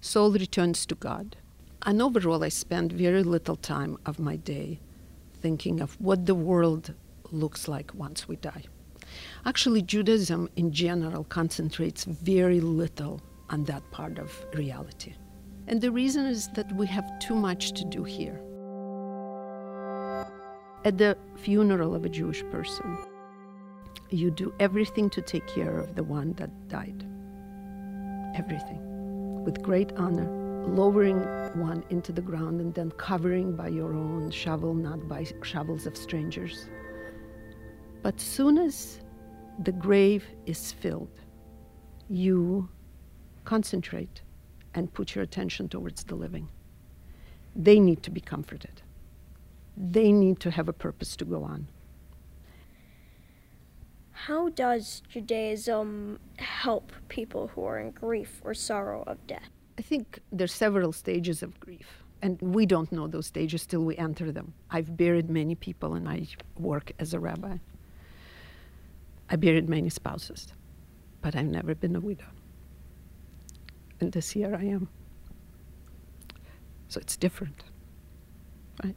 Soul 0.01 0.33
returns 0.33 0.85
to 0.87 0.97
God. 0.97 1.37
And 1.87 2.01
overall, 2.01 2.43
I 2.43 2.49
spend 2.49 2.93
very 2.93 3.23
little 3.23 3.57
time 3.57 3.99
of 4.07 4.19
my 4.19 4.37
day 4.37 4.81
thinking 5.43 5.81
of 5.81 6.01
what 6.01 6.25
the 6.25 6.35
world 6.35 6.95
looks 7.31 7.69
like 7.69 7.93
once 7.95 8.27
we 8.27 8.37
die. 8.37 8.65
Actually, 9.45 9.83
Judaism 9.83 10.49
in 10.57 10.73
general 10.73 11.25
concentrates 11.25 12.05
very 12.05 12.61
little 12.61 13.21
on 13.51 13.65
that 13.65 13.83
part 13.91 14.19
of 14.19 14.47
reality. 14.55 15.15
And 15.67 15.81
the 15.81 15.91
reason 15.91 16.25
is 16.25 16.49
that 16.55 16.75
we 16.75 16.87
have 16.87 17.19
too 17.19 17.35
much 17.35 17.73
to 17.73 17.85
do 17.85 18.05
here. 18.05 18.41
At 20.87 20.97
the 20.99 21.17
funeral 21.37 21.95
of 21.95 22.05
a 22.05 22.09
Jewish 22.09 22.43
person, 22.51 22.97
you 24.11 24.31
do 24.31 24.55
everything 24.59 25.11
to 25.11 25.23
take 25.23 25.47
care 25.47 25.79
of 25.79 25.95
the 25.95 26.05
one 26.05 26.33
that 26.35 26.51
died. 26.69 27.07
Everything. 28.37 28.81
With 29.45 29.63
great 29.63 29.93
honor, 29.97 30.44
lowering 30.67 31.21
one 31.61 31.85
into 31.91 32.13
the 32.13 32.21
ground 32.21 32.61
and 32.61 32.75
then 32.75 32.91
covering 32.93 33.55
by 33.55 33.69
your 33.69 33.95
own 33.95 34.31
shovel, 34.31 34.75
not 34.75 35.09
by 35.09 35.27
shovels 35.43 35.87
of 35.87 35.97
strangers. 35.97 36.69
But 38.03 38.21
soon 38.21 38.59
as 38.59 39.01
the 39.63 39.73
grave 39.73 40.25
is 40.47 40.73
filled, 40.73 41.21
you 42.09 42.69
concentrate 43.45 44.23
and 44.75 44.93
put 44.93 45.15
your 45.15 45.23
attention 45.23 45.69
towards 45.69 46.05
the 46.05 46.15
living. 46.15 46.49
They 47.55 47.79
need 47.79 48.03
to 48.03 48.11
be 48.11 48.21
comforted. 48.21 48.83
They 49.77 50.13
need 50.13 50.41
to 50.41 50.51
have 50.51 50.69
a 50.69 50.73
purpose 50.73 51.17
to 51.17 51.25
go 51.25 51.45
on. 51.45 51.69
How 54.13 54.49
does 54.49 55.03
Judaism 55.09 56.19
help 56.39 56.93
people 57.09 57.49
who 57.49 57.65
are 57.65 57.79
in 57.79 57.91
grief 57.91 58.41
or 58.45 58.55
sorrow 58.55 59.05
of 59.07 59.27
death? 59.27 59.54
I 59.79 59.83
think 59.83 60.21
there's 60.31 60.53
several 60.53 60.93
stages 60.93 61.43
of 61.43 61.59
grief, 61.59 62.05
and 62.23 62.41
we 62.41 62.65
don't 62.67 62.93
know 62.93 63.09
those 63.09 63.27
stages 63.27 63.67
till 63.67 63.85
we 63.85 63.97
enter 63.97 64.31
them. 64.31 64.55
I've 64.71 64.97
buried 64.97 65.29
many 65.29 65.55
people, 65.55 65.95
and 65.95 66.09
I 66.09 66.27
work 66.59 66.93
as 66.99 67.13
a 67.13 67.19
rabbi. 67.19 67.57
I 69.29 69.37
buried 69.37 69.69
many 69.69 69.89
spouses, 69.89 70.53
but 71.23 71.35
I've 71.35 71.47
never 71.47 71.75
been 71.75 71.97
a 71.97 72.01
widow. 72.01 72.27
And 74.01 74.13
this 74.13 74.37
year 74.37 74.55
I 74.55 74.65
am. 74.65 74.89
So 76.89 77.01
it's 77.01 77.17
different, 77.17 77.65
right? 78.85 78.95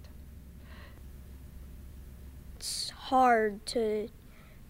It's 2.58 2.90
hard 2.90 3.66
to 3.68 4.10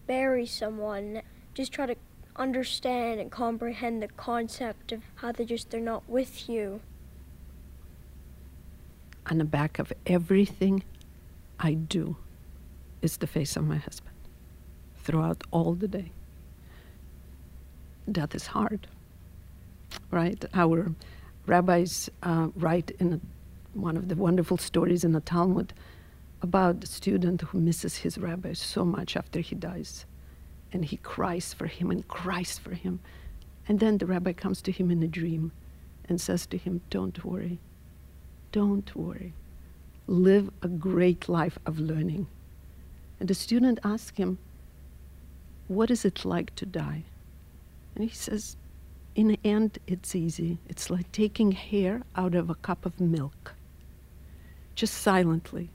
bury 0.05 0.45
someone. 0.45 1.21
Just 1.53 1.73
try 1.73 1.87
to 1.87 1.95
understand 2.37 3.19
and 3.19 3.31
comprehend 3.31 4.01
the 4.01 4.07
concept 4.07 4.91
of 4.91 5.01
how 5.15 5.31
they 5.31 5.45
just 5.45 5.69
they're 5.69 5.81
not 5.81 6.07
with 6.07 6.47
you. 6.49 6.81
On 9.29 9.37
the 9.37 9.45
back 9.45 9.79
of 9.79 9.91
everything 10.05 10.83
I 11.59 11.73
do 11.73 12.15
is 13.01 13.17
the 13.17 13.27
face 13.27 13.55
of 13.55 13.65
my 13.65 13.77
husband 13.77 14.15
throughout 15.03 15.43
all 15.51 15.73
the 15.73 15.87
day. 15.87 16.11
Death 18.09 18.35
is 18.35 18.47
hard, 18.47 18.87
right? 20.11 20.43
Our 20.53 20.93
rabbis 21.45 22.09
uh, 22.23 22.49
write 22.55 22.91
in 22.99 23.13
a, 23.13 23.19
one 23.77 23.97
of 23.97 24.07
the 24.07 24.15
wonderful 24.15 24.57
stories 24.57 25.03
in 25.03 25.11
the 25.11 25.19
Talmud 25.19 25.73
about 26.41 26.81
the 26.81 26.87
student 26.87 27.41
who 27.41 27.59
misses 27.59 27.97
his 27.97 28.17
rabbi 28.17 28.53
so 28.53 28.85
much 28.85 29.17
after 29.17 29.39
he 29.39 29.55
dies. 29.55 30.05
And 30.71 30.85
he 30.85 30.97
cries 30.97 31.53
for 31.53 31.67
him 31.67 31.91
and 31.91 32.07
cries 32.07 32.57
for 32.57 32.73
him. 32.73 32.99
And 33.67 33.79
then 33.79 33.97
the 33.97 34.05
rabbi 34.05 34.33
comes 34.33 34.61
to 34.63 34.71
him 34.71 34.91
in 34.91 35.01
a 35.03 35.07
dream 35.07 35.51
and 36.07 36.19
says 36.19 36.45
to 36.47 36.57
him, 36.57 36.81
Don't 36.89 37.23
worry. 37.23 37.59
Don't 38.51 38.95
worry. 38.95 39.33
Live 40.07 40.49
a 40.61 40.67
great 40.67 41.27
life 41.27 41.59
of 41.65 41.79
learning. 41.79 42.27
And 43.19 43.27
the 43.27 43.33
student 43.33 43.79
asks 43.83 44.17
him, 44.17 44.37
What 45.67 45.91
is 45.91 46.05
it 46.05 46.23
like 46.23 46.55
to 46.55 46.65
die? 46.65 47.03
And 47.95 48.03
he 48.03 48.15
says, 48.15 48.55
In 49.15 49.27
the 49.27 49.39
end, 49.43 49.79
it's 49.87 50.15
easy. 50.15 50.59
It's 50.69 50.89
like 50.89 51.11
taking 51.11 51.51
hair 51.51 52.03
out 52.15 52.35
of 52.35 52.49
a 52.49 52.55
cup 52.55 52.85
of 52.85 53.01
milk, 53.01 53.53
just 54.75 54.93
silently. 54.93 55.69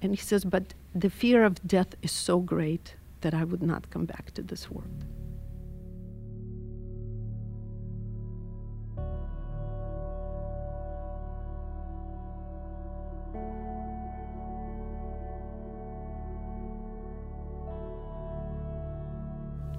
And 0.00 0.12
he 0.12 0.20
says, 0.20 0.44
But 0.44 0.74
the 0.94 1.10
fear 1.10 1.44
of 1.44 1.66
death 1.66 1.94
is 2.02 2.12
so 2.12 2.38
great 2.40 2.94
that 3.22 3.34
I 3.34 3.44
would 3.44 3.62
not 3.62 3.88
come 3.90 4.04
back 4.04 4.32
to 4.34 4.42
this 4.42 4.70
world. 4.70 5.04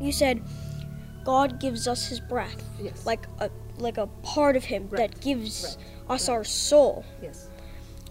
You 0.01 0.11
said 0.11 0.41
God 1.23 1.61
gives 1.61 1.87
us 1.87 2.07
his 2.07 2.19
breath. 2.19 2.61
Yes. 2.81 3.05
Like 3.05 3.25
a 3.39 3.49
like 3.77 3.97
a 3.97 4.07
part 4.21 4.55
of 4.57 4.65
him 4.65 4.87
breath. 4.87 5.11
that 5.11 5.21
gives 5.21 5.61
breath. 5.61 5.77
us 6.09 6.25
breath. 6.25 6.29
our 6.29 6.43
soul. 6.43 7.05
Yes. 7.21 7.49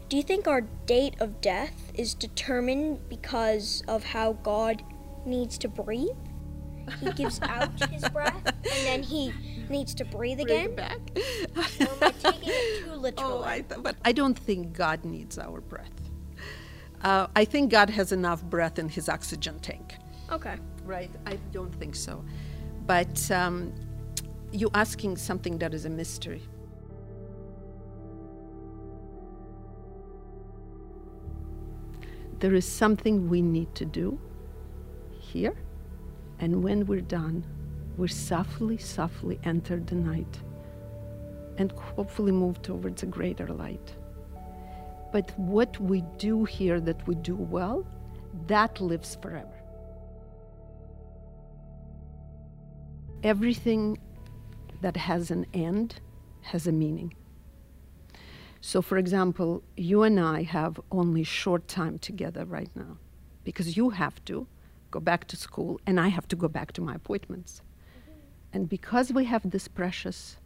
Do 0.08 0.16
you 0.16 0.22
think 0.22 0.46
our 0.46 0.62
date 0.86 1.14
of 1.20 1.40
death 1.40 1.92
is 1.94 2.14
determined 2.14 3.08
because 3.08 3.82
of 3.88 4.04
how 4.04 4.34
God 4.42 4.82
needs 5.26 5.58
to 5.58 5.68
breathe? 5.68 6.16
He 7.00 7.12
gives 7.12 7.40
out 7.42 7.78
his 7.90 8.08
breath 8.08 8.44
and 8.46 8.86
then 8.86 9.02
he 9.02 9.32
needs 9.68 9.94
to 9.94 10.04
breathe 10.04 10.40
again? 10.40 10.74
back. 10.74 10.98
Or 11.56 11.62
am 11.62 11.96
I 12.00 12.10
taking 12.10 12.48
it 12.48 12.84
too 12.84 12.92
literally? 12.94 13.12
Oh, 13.18 13.42
I 13.44 13.60
th- 13.60 13.82
but 13.82 13.96
I 14.04 14.12
don't 14.12 14.38
think 14.38 14.72
God 14.72 15.04
needs 15.04 15.38
our 15.38 15.60
breath. 15.60 15.90
Uh, 17.02 17.26
I 17.34 17.44
think 17.44 17.70
God 17.70 17.90
has 17.90 18.12
enough 18.12 18.42
breath 18.44 18.78
in 18.78 18.88
his 18.88 19.08
oxygen 19.08 19.58
tank. 19.60 19.96
Okay. 20.30 20.56
Right. 20.84 21.10
I 21.26 21.36
don't 21.52 21.74
think 21.74 21.94
so. 21.94 22.24
But 22.86 23.30
um, 23.30 23.72
you're 24.52 24.70
asking 24.74 25.16
something 25.16 25.58
that 25.58 25.74
is 25.74 25.84
a 25.84 25.90
mystery. 25.90 26.42
There 32.38 32.54
is 32.54 32.66
something 32.66 33.28
we 33.28 33.40
need 33.40 33.74
to 33.76 33.84
do 33.84 34.18
here, 35.32 35.54
and 36.38 36.62
when 36.62 36.86
we're 36.86 37.00
done, 37.00 37.44
we 37.96 38.08
softly, 38.08 38.76
softly 38.78 39.38
enter 39.44 39.78
the 39.80 39.94
night 39.94 40.38
and 41.58 41.72
hopefully 41.72 42.32
move 42.32 42.60
towards 42.62 43.02
a 43.02 43.06
greater 43.06 43.48
light. 43.48 43.94
But 45.12 45.38
what 45.38 45.78
we 45.80 46.02
do 46.18 46.44
here 46.44 46.80
that 46.80 47.06
we 47.06 47.14
do 47.14 47.36
well, 47.36 47.86
that 48.46 48.80
lives 48.80 49.16
forever. 49.20 49.58
Everything 53.22 53.98
that 54.80 54.96
has 54.96 55.30
an 55.30 55.46
end 55.54 56.00
has 56.40 56.66
a 56.66 56.72
meaning. 56.72 57.14
So, 58.60 58.80
for 58.80 58.96
example, 58.96 59.62
you 59.76 60.02
and 60.02 60.18
I 60.18 60.42
have 60.42 60.80
only 60.90 61.24
short 61.24 61.68
time 61.68 61.98
together 61.98 62.44
right 62.44 62.70
now 62.74 62.98
because 63.44 63.76
you 63.76 63.90
have 63.90 64.24
to 64.26 64.46
go 64.92 65.00
back 65.00 65.26
to 65.28 65.37
school 65.37 65.80
and 65.87 65.99
I 65.99 66.08
have 66.08 66.28
to 66.28 66.37
go 66.37 66.46
back 66.46 66.72
to 66.75 66.80
my 66.80 66.94
appointments. 66.94 67.62
And 68.52 68.68
because 68.68 69.12
we 69.12 69.25
have 69.25 69.50
this 69.50 69.66
precious 69.66 70.37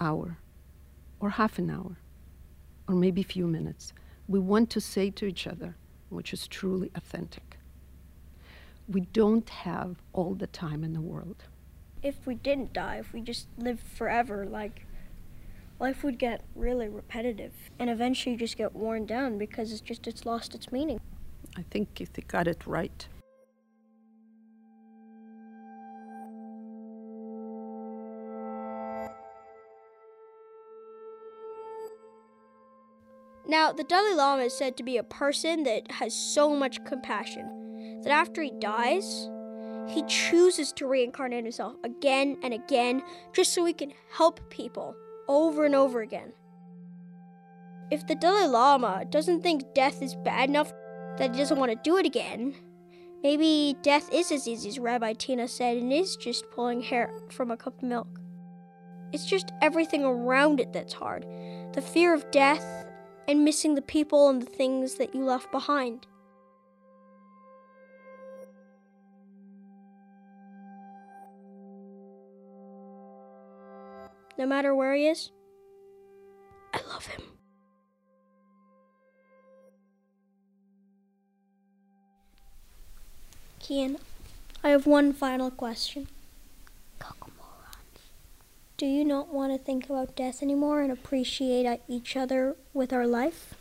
hour 0.00 0.38
or 1.20 1.30
half 1.30 1.58
an 1.58 1.70
hour 1.70 1.98
or 2.88 2.94
maybe 2.94 3.20
a 3.20 3.32
few 3.36 3.46
minutes, 3.46 3.92
we 4.26 4.40
want 4.40 4.70
to 4.70 4.80
say 4.80 5.10
to 5.10 5.26
each 5.26 5.46
other, 5.46 5.76
which 6.08 6.32
is 6.32 6.48
truly 6.48 6.90
authentic, 6.94 7.58
we 8.88 9.02
don't 9.12 9.48
have 9.50 9.96
all 10.12 10.34
the 10.34 10.46
time 10.46 10.82
in 10.82 10.94
the 10.94 11.00
world. 11.00 11.44
If 12.02 12.26
we 12.26 12.34
didn't 12.34 12.72
die, 12.72 12.96
if 12.96 13.12
we 13.12 13.20
just 13.20 13.46
lived 13.58 13.82
forever, 13.86 14.46
like 14.46 14.86
life 15.78 16.02
would 16.02 16.18
get 16.18 16.42
really 16.56 16.88
repetitive 16.88 17.52
and 17.78 17.90
eventually 17.90 18.36
just 18.36 18.56
get 18.56 18.74
worn 18.74 19.04
down 19.04 19.36
because 19.36 19.70
it's 19.70 19.82
just 19.82 20.08
it's 20.08 20.24
lost 20.24 20.54
its 20.54 20.72
meaning. 20.72 20.98
I 21.56 21.64
think 21.70 22.00
you 22.00 22.06
th- 22.06 22.26
got 22.26 22.48
it 22.48 22.66
right. 22.66 23.06
Now, 33.50 33.72
the 33.72 33.82
Dalai 33.82 34.14
Lama 34.14 34.44
is 34.44 34.56
said 34.56 34.76
to 34.76 34.84
be 34.84 34.96
a 34.96 35.02
person 35.02 35.64
that 35.64 35.90
has 35.90 36.14
so 36.14 36.54
much 36.54 36.84
compassion 36.84 38.00
that 38.04 38.12
after 38.12 38.40
he 38.42 38.52
dies, 38.60 39.28
he 39.88 40.04
chooses 40.04 40.72
to 40.74 40.86
reincarnate 40.86 41.42
himself 41.42 41.74
again 41.82 42.36
and 42.44 42.54
again 42.54 43.02
just 43.32 43.52
so 43.52 43.64
he 43.64 43.72
can 43.72 43.92
help 44.12 44.38
people 44.50 44.94
over 45.26 45.64
and 45.64 45.74
over 45.74 46.00
again. 46.00 46.32
If 47.90 48.06
the 48.06 48.14
Dalai 48.14 48.46
Lama 48.46 49.04
doesn't 49.10 49.42
think 49.42 49.74
death 49.74 50.00
is 50.00 50.14
bad 50.14 50.48
enough 50.48 50.72
that 51.18 51.32
he 51.32 51.40
doesn't 51.40 51.58
want 51.58 51.72
to 51.72 51.78
do 51.82 51.96
it 51.96 52.06
again, 52.06 52.54
maybe 53.20 53.76
death 53.82 54.08
is 54.12 54.30
as 54.30 54.46
easy 54.46 54.68
as 54.68 54.78
Rabbi 54.78 55.14
Tina 55.14 55.48
said 55.48 55.76
and 55.76 55.92
is 55.92 56.14
just 56.14 56.48
pulling 56.52 56.82
hair 56.82 57.12
from 57.30 57.50
a 57.50 57.56
cup 57.56 57.78
of 57.78 57.82
milk. 57.82 58.20
It's 59.12 59.26
just 59.26 59.50
everything 59.60 60.04
around 60.04 60.60
it 60.60 60.72
that's 60.72 60.92
hard 60.92 61.26
the 61.72 61.82
fear 61.82 62.14
of 62.14 62.30
death 62.30 62.86
and 63.30 63.44
missing 63.44 63.76
the 63.76 63.82
people 63.82 64.28
and 64.28 64.42
the 64.42 64.46
things 64.46 64.96
that 64.96 65.14
you 65.14 65.24
left 65.24 65.52
behind. 65.52 66.04
No 74.36 74.46
matter 74.46 74.74
where 74.74 74.96
he 74.96 75.06
is, 75.06 75.30
I 76.74 76.80
love 76.88 77.06
him. 77.06 77.22
Kian, 83.60 84.00
I 84.64 84.70
have 84.70 84.86
one 84.86 85.12
final 85.12 85.52
question. 85.52 86.08
Do 88.80 88.86
you 88.86 89.04
not 89.04 89.28
want 89.28 89.52
to 89.52 89.58
think 89.62 89.90
about 89.90 90.16
death 90.16 90.42
anymore 90.42 90.80
and 90.80 90.90
appreciate 90.90 91.66
uh, 91.66 91.76
each 91.86 92.16
other 92.16 92.56
with 92.72 92.94
our 92.94 93.06
life? 93.06 93.52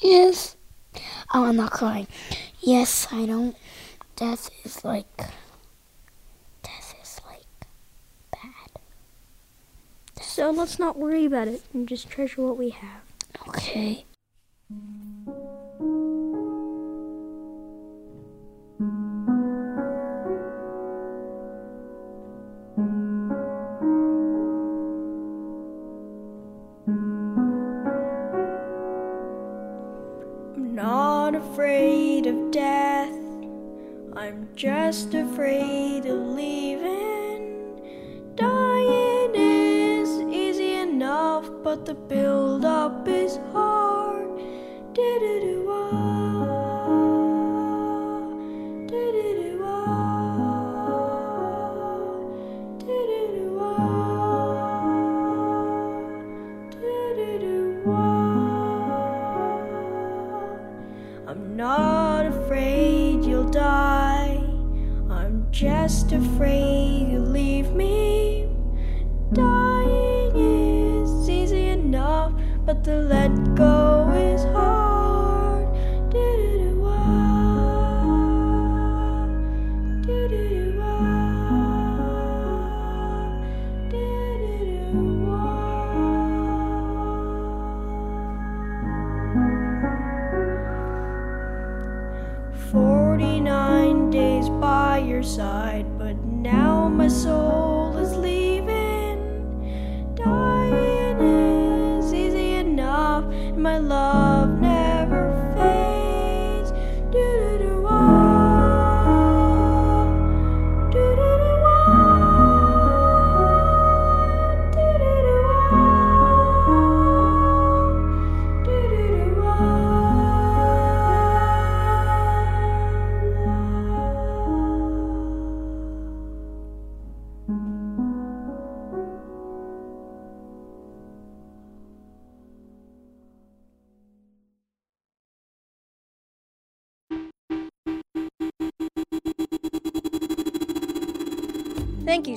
Yes. 0.00 0.56
Oh, 1.34 1.44
I'm 1.44 1.56
not 1.56 1.72
crying. 1.72 2.06
Yes, 2.58 3.06
I 3.12 3.26
don't. 3.26 3.54
Death 4.16 4.48
is 4.64 4.82
like. 4.82 5.14
Death 6.62 6.94
is 7.02 7.20
like 7.26 7.44
bad. 8.32 8.80
So 10.22 10.50
let's 10.50 10.78
not 10.78 10.98
worry 10.98 11.26
about 11.26 11.48
it 11.48 11.64
and 11.74 11.86
just 11.86 12.08
treasure 12.08 12.40
what 12.40 12.56
we 12.56 12.70
have. 12.70 13.02
Okay. 13.46 14.05
Afraid 31.50 32.26
of 32.26 32.50
death. 32.50 33.14
I'm 34.14 34.48
just 34.56 35.14
afraid 35.14 36.04
of 36.06 36.18
leaving. 36.34 37.80
Dying 38.34 39.32
is 39.34 40.10
easy 40.32 40.74
enough, 40.74 41.48
but 41.62 41.86
the 41.86 41.94
build 41.94 42.64
up 42.64 43.06
is 43.06 43.38
hard. 43.52 44.36
Do-do-do-wah. 44.92 45.55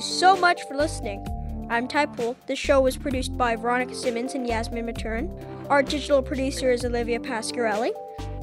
You 0.00 0.04
so 0.04 0.34
much 0.34 0.62
for 0.62 0.74
listening. 0.74 1.26
I'm 1.68 1.86
Tai 1.86 2.06
Poole. 2.06 2.34
This 2.46 2.58
show 2.58 2.80
was 2.80 2.96
produced 2.96 3.36
by 3.36 3.54
Veronica 3.54 3.94
Simmons 3.94 4.34
and 4.34 4.46
Yasmin 4.46 4.86
Maturin. 4.86 5.28
Our 5.68 5.82
digital 5.82 6.22
producer 6.22 6.70
is 6.70 6.86
Olivia 6.86 7.20
Pasquarelli. 7.20 7.90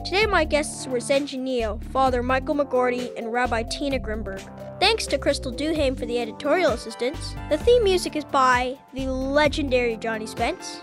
Today, 0.06 0.28
my 0.28 0.46
guests 0.46 0.86
were 0.86 1.00
Zenji 1.00 1.40
Nio, 1.40 1.84
Father 1.86 2.22
Michael 2.22 2.54
McGorty, 2.54 3.10
and 3.18 3.34
Rabbi 3.34 3.64
Tina 3.64 3.98
Grimberg. 3.98 4.40
Thanks 4.80 5.08
to 5.08 5.18
Crystal 5.18 5.52
Duhame 5.52 5.98
for 5.98 6.06
the 6.06 6.20
editorial 6.20 6.74
assistance. 6.74 7.34
The 7.50 7.58
theme 7.58 7.84
music 7.84 8.16
is 8.16 8.24
by 8.24 8.78
the 8.94 9.08
legendary 9.08 9.98
Johnny 9.98 10.28
Spence. 10.28 10.80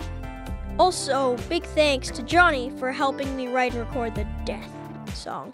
Also, 0.81 1.37
big 1.49 1.63
thanks 1.63 2.11
to 2.11 2.23
Johnny 2.25 2.71
for 2.81 2.91
helping 2.91 3.37
me 3.37 3.47
write 3.47 3.75
and 3.75 3.87
record 3.87 4.17
the 4.17 4.27
Death 4.45 4.75
song. 5.15 5.53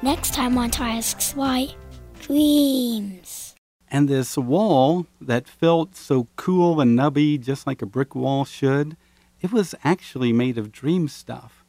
Next 0.00 0.32
time 0.32 0.56
on 0.56 0.70
Tai 0.70 0.90
Asks 0.90 1.34
Why, 1.34 1.74
dreams. 2.22 3.54
And 3.90 4.08
this 4.08 4.38
wall 4.38 5.06
that 5.20 5.46
felt 5.46 5.94
so 5.96 6.28
cool 6.36 6.80
and 6.80 6.98
nubby, 6.98 7.38
just 7.38 7.66
like 7.66 7.82
a 7.82 7.86
brick 7.86 8.14
wall 8.14 8.46
should, 8.46 8.96
it 9.42 9.52
was 9.52 9.74
actually 9.84 10.32
made 10.32 10.56
of 10.56 10.72
dream 10.72 11.08
stuff. 11.08 11.64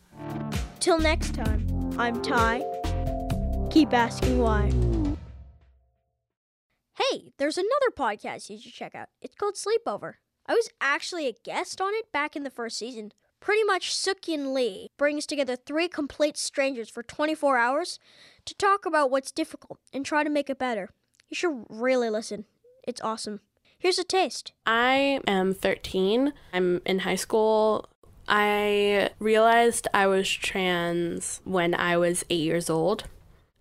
Till 0.80 1.00
next 1.00 1.34
time, 1.34 1.68
I'm 1.98 2.22
Tai. 2.22 2.64
Keep 3.72 3.94
asking 3.94 4.40
why. 4.40 4.72
Hey, 6.96 7.32
there's 7.38 7.58
another 7.58 7.92
podcast 7.98 8.50
you 8.50 8.60
should 8.60 8.74
check 8.74 8.96
out. 8.96 9.10
It's 9.22 9.36
called 9.36 9.56
Sleepover. 9.56 10.14
I 10.46 10.54
was 10.54 10.70
actually 10.80 11.28
a 11.28 11.36
guest 11.44 11.82
on 11.82 11.94
it 11.96 12.12
back 12.12 12.36
in 12.36 12.44
the 12.44 12.50
first 12.50 12.78
season. 12.78 13.12
Pretty 13.44 13.66
much 13.66 13.94
Sook-Yin 13.94 14.54
Lee 14.54 14.90
brings 14.98 15.26
together 15.26 15.58
three 15.58 15.90
complete 15.90 16.38
strangers 16.38 16.90
for 16.90 17.04
24 17.04 17.58
hours 17.58 18.00
to 18.46 18.56
talk 18.56 18.86
about 18.86 19.12
what's 19.12 19.34
difficult 19.34 19.80
and 19.92 20.06
try 20.06 20.24
to 20.24 20.30
make 20.30 20.50
it 20.50 20.58
better. 20.58 20.92
You 21.28 21.36
should 21.36 21.66
really 21.68 22.10
listen. 22.10 22.46
It's 22.88 23.02
awesome. 23.02 23.42
Here's 23.78 24.00
a 24.00 24.06
taste. 24.06 24.54
I 24.66 25.20
am 25.28 25.54
13. 25.54 26.32
I'm 26.54 26.82
in 26.86 27.00
high 27.00 27.18
school. 27.18 27.90
I 28.30 29.10
realized 29.20 29.90
I 29.94 30.08
was 30.08 30.32
trans 30.32 31.42
when 31.44 31.76
I 31.76 31.98
was 31.98 32.24
eight 32.30 32.46
years 32.46 32.70
old, 32.70 33.10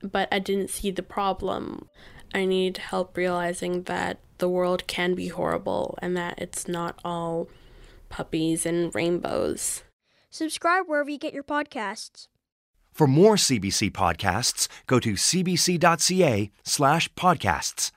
but 0.01 0.29
I 0.31 0.39
didn't 0.39 0.71
see 0.71 0.93
the 0.93 1.03
problem. 1.03 1.89
I 2.33 2.45
need 2.45 2.77
help 2.77 3.17
realizing 3.17 3.83
that 3.83 4.21
the 4.39 4.49
world 4.49 4.87
can 4.87 5.17
be 5.17 5.27
horrible 5.27 5.99
and 6.01 6.17
that 6.17 6.39
it's 6.39 6.69
not 6.69 7.01
all 7.05 7.49
puppies 8.13 8.65
and 8.65 8.95
rainbows. 8.95 9.83
Subscribe 10.31 10.85
wherever 10.87 11.11
you 11.11 11.19
get 11.19 11.35
your 11.35 11.43
podcasts. 11.43 12.29
For 12.93 13.07
more 13.07 13.37
CBC 13.37 13.91
podcasts, 13.91 14.69
go 14.87 15.01
to 15.01 15.15
cbc.ca 15.15 16.51
slash 16.63 17.09
podcasts. 17.15 17.93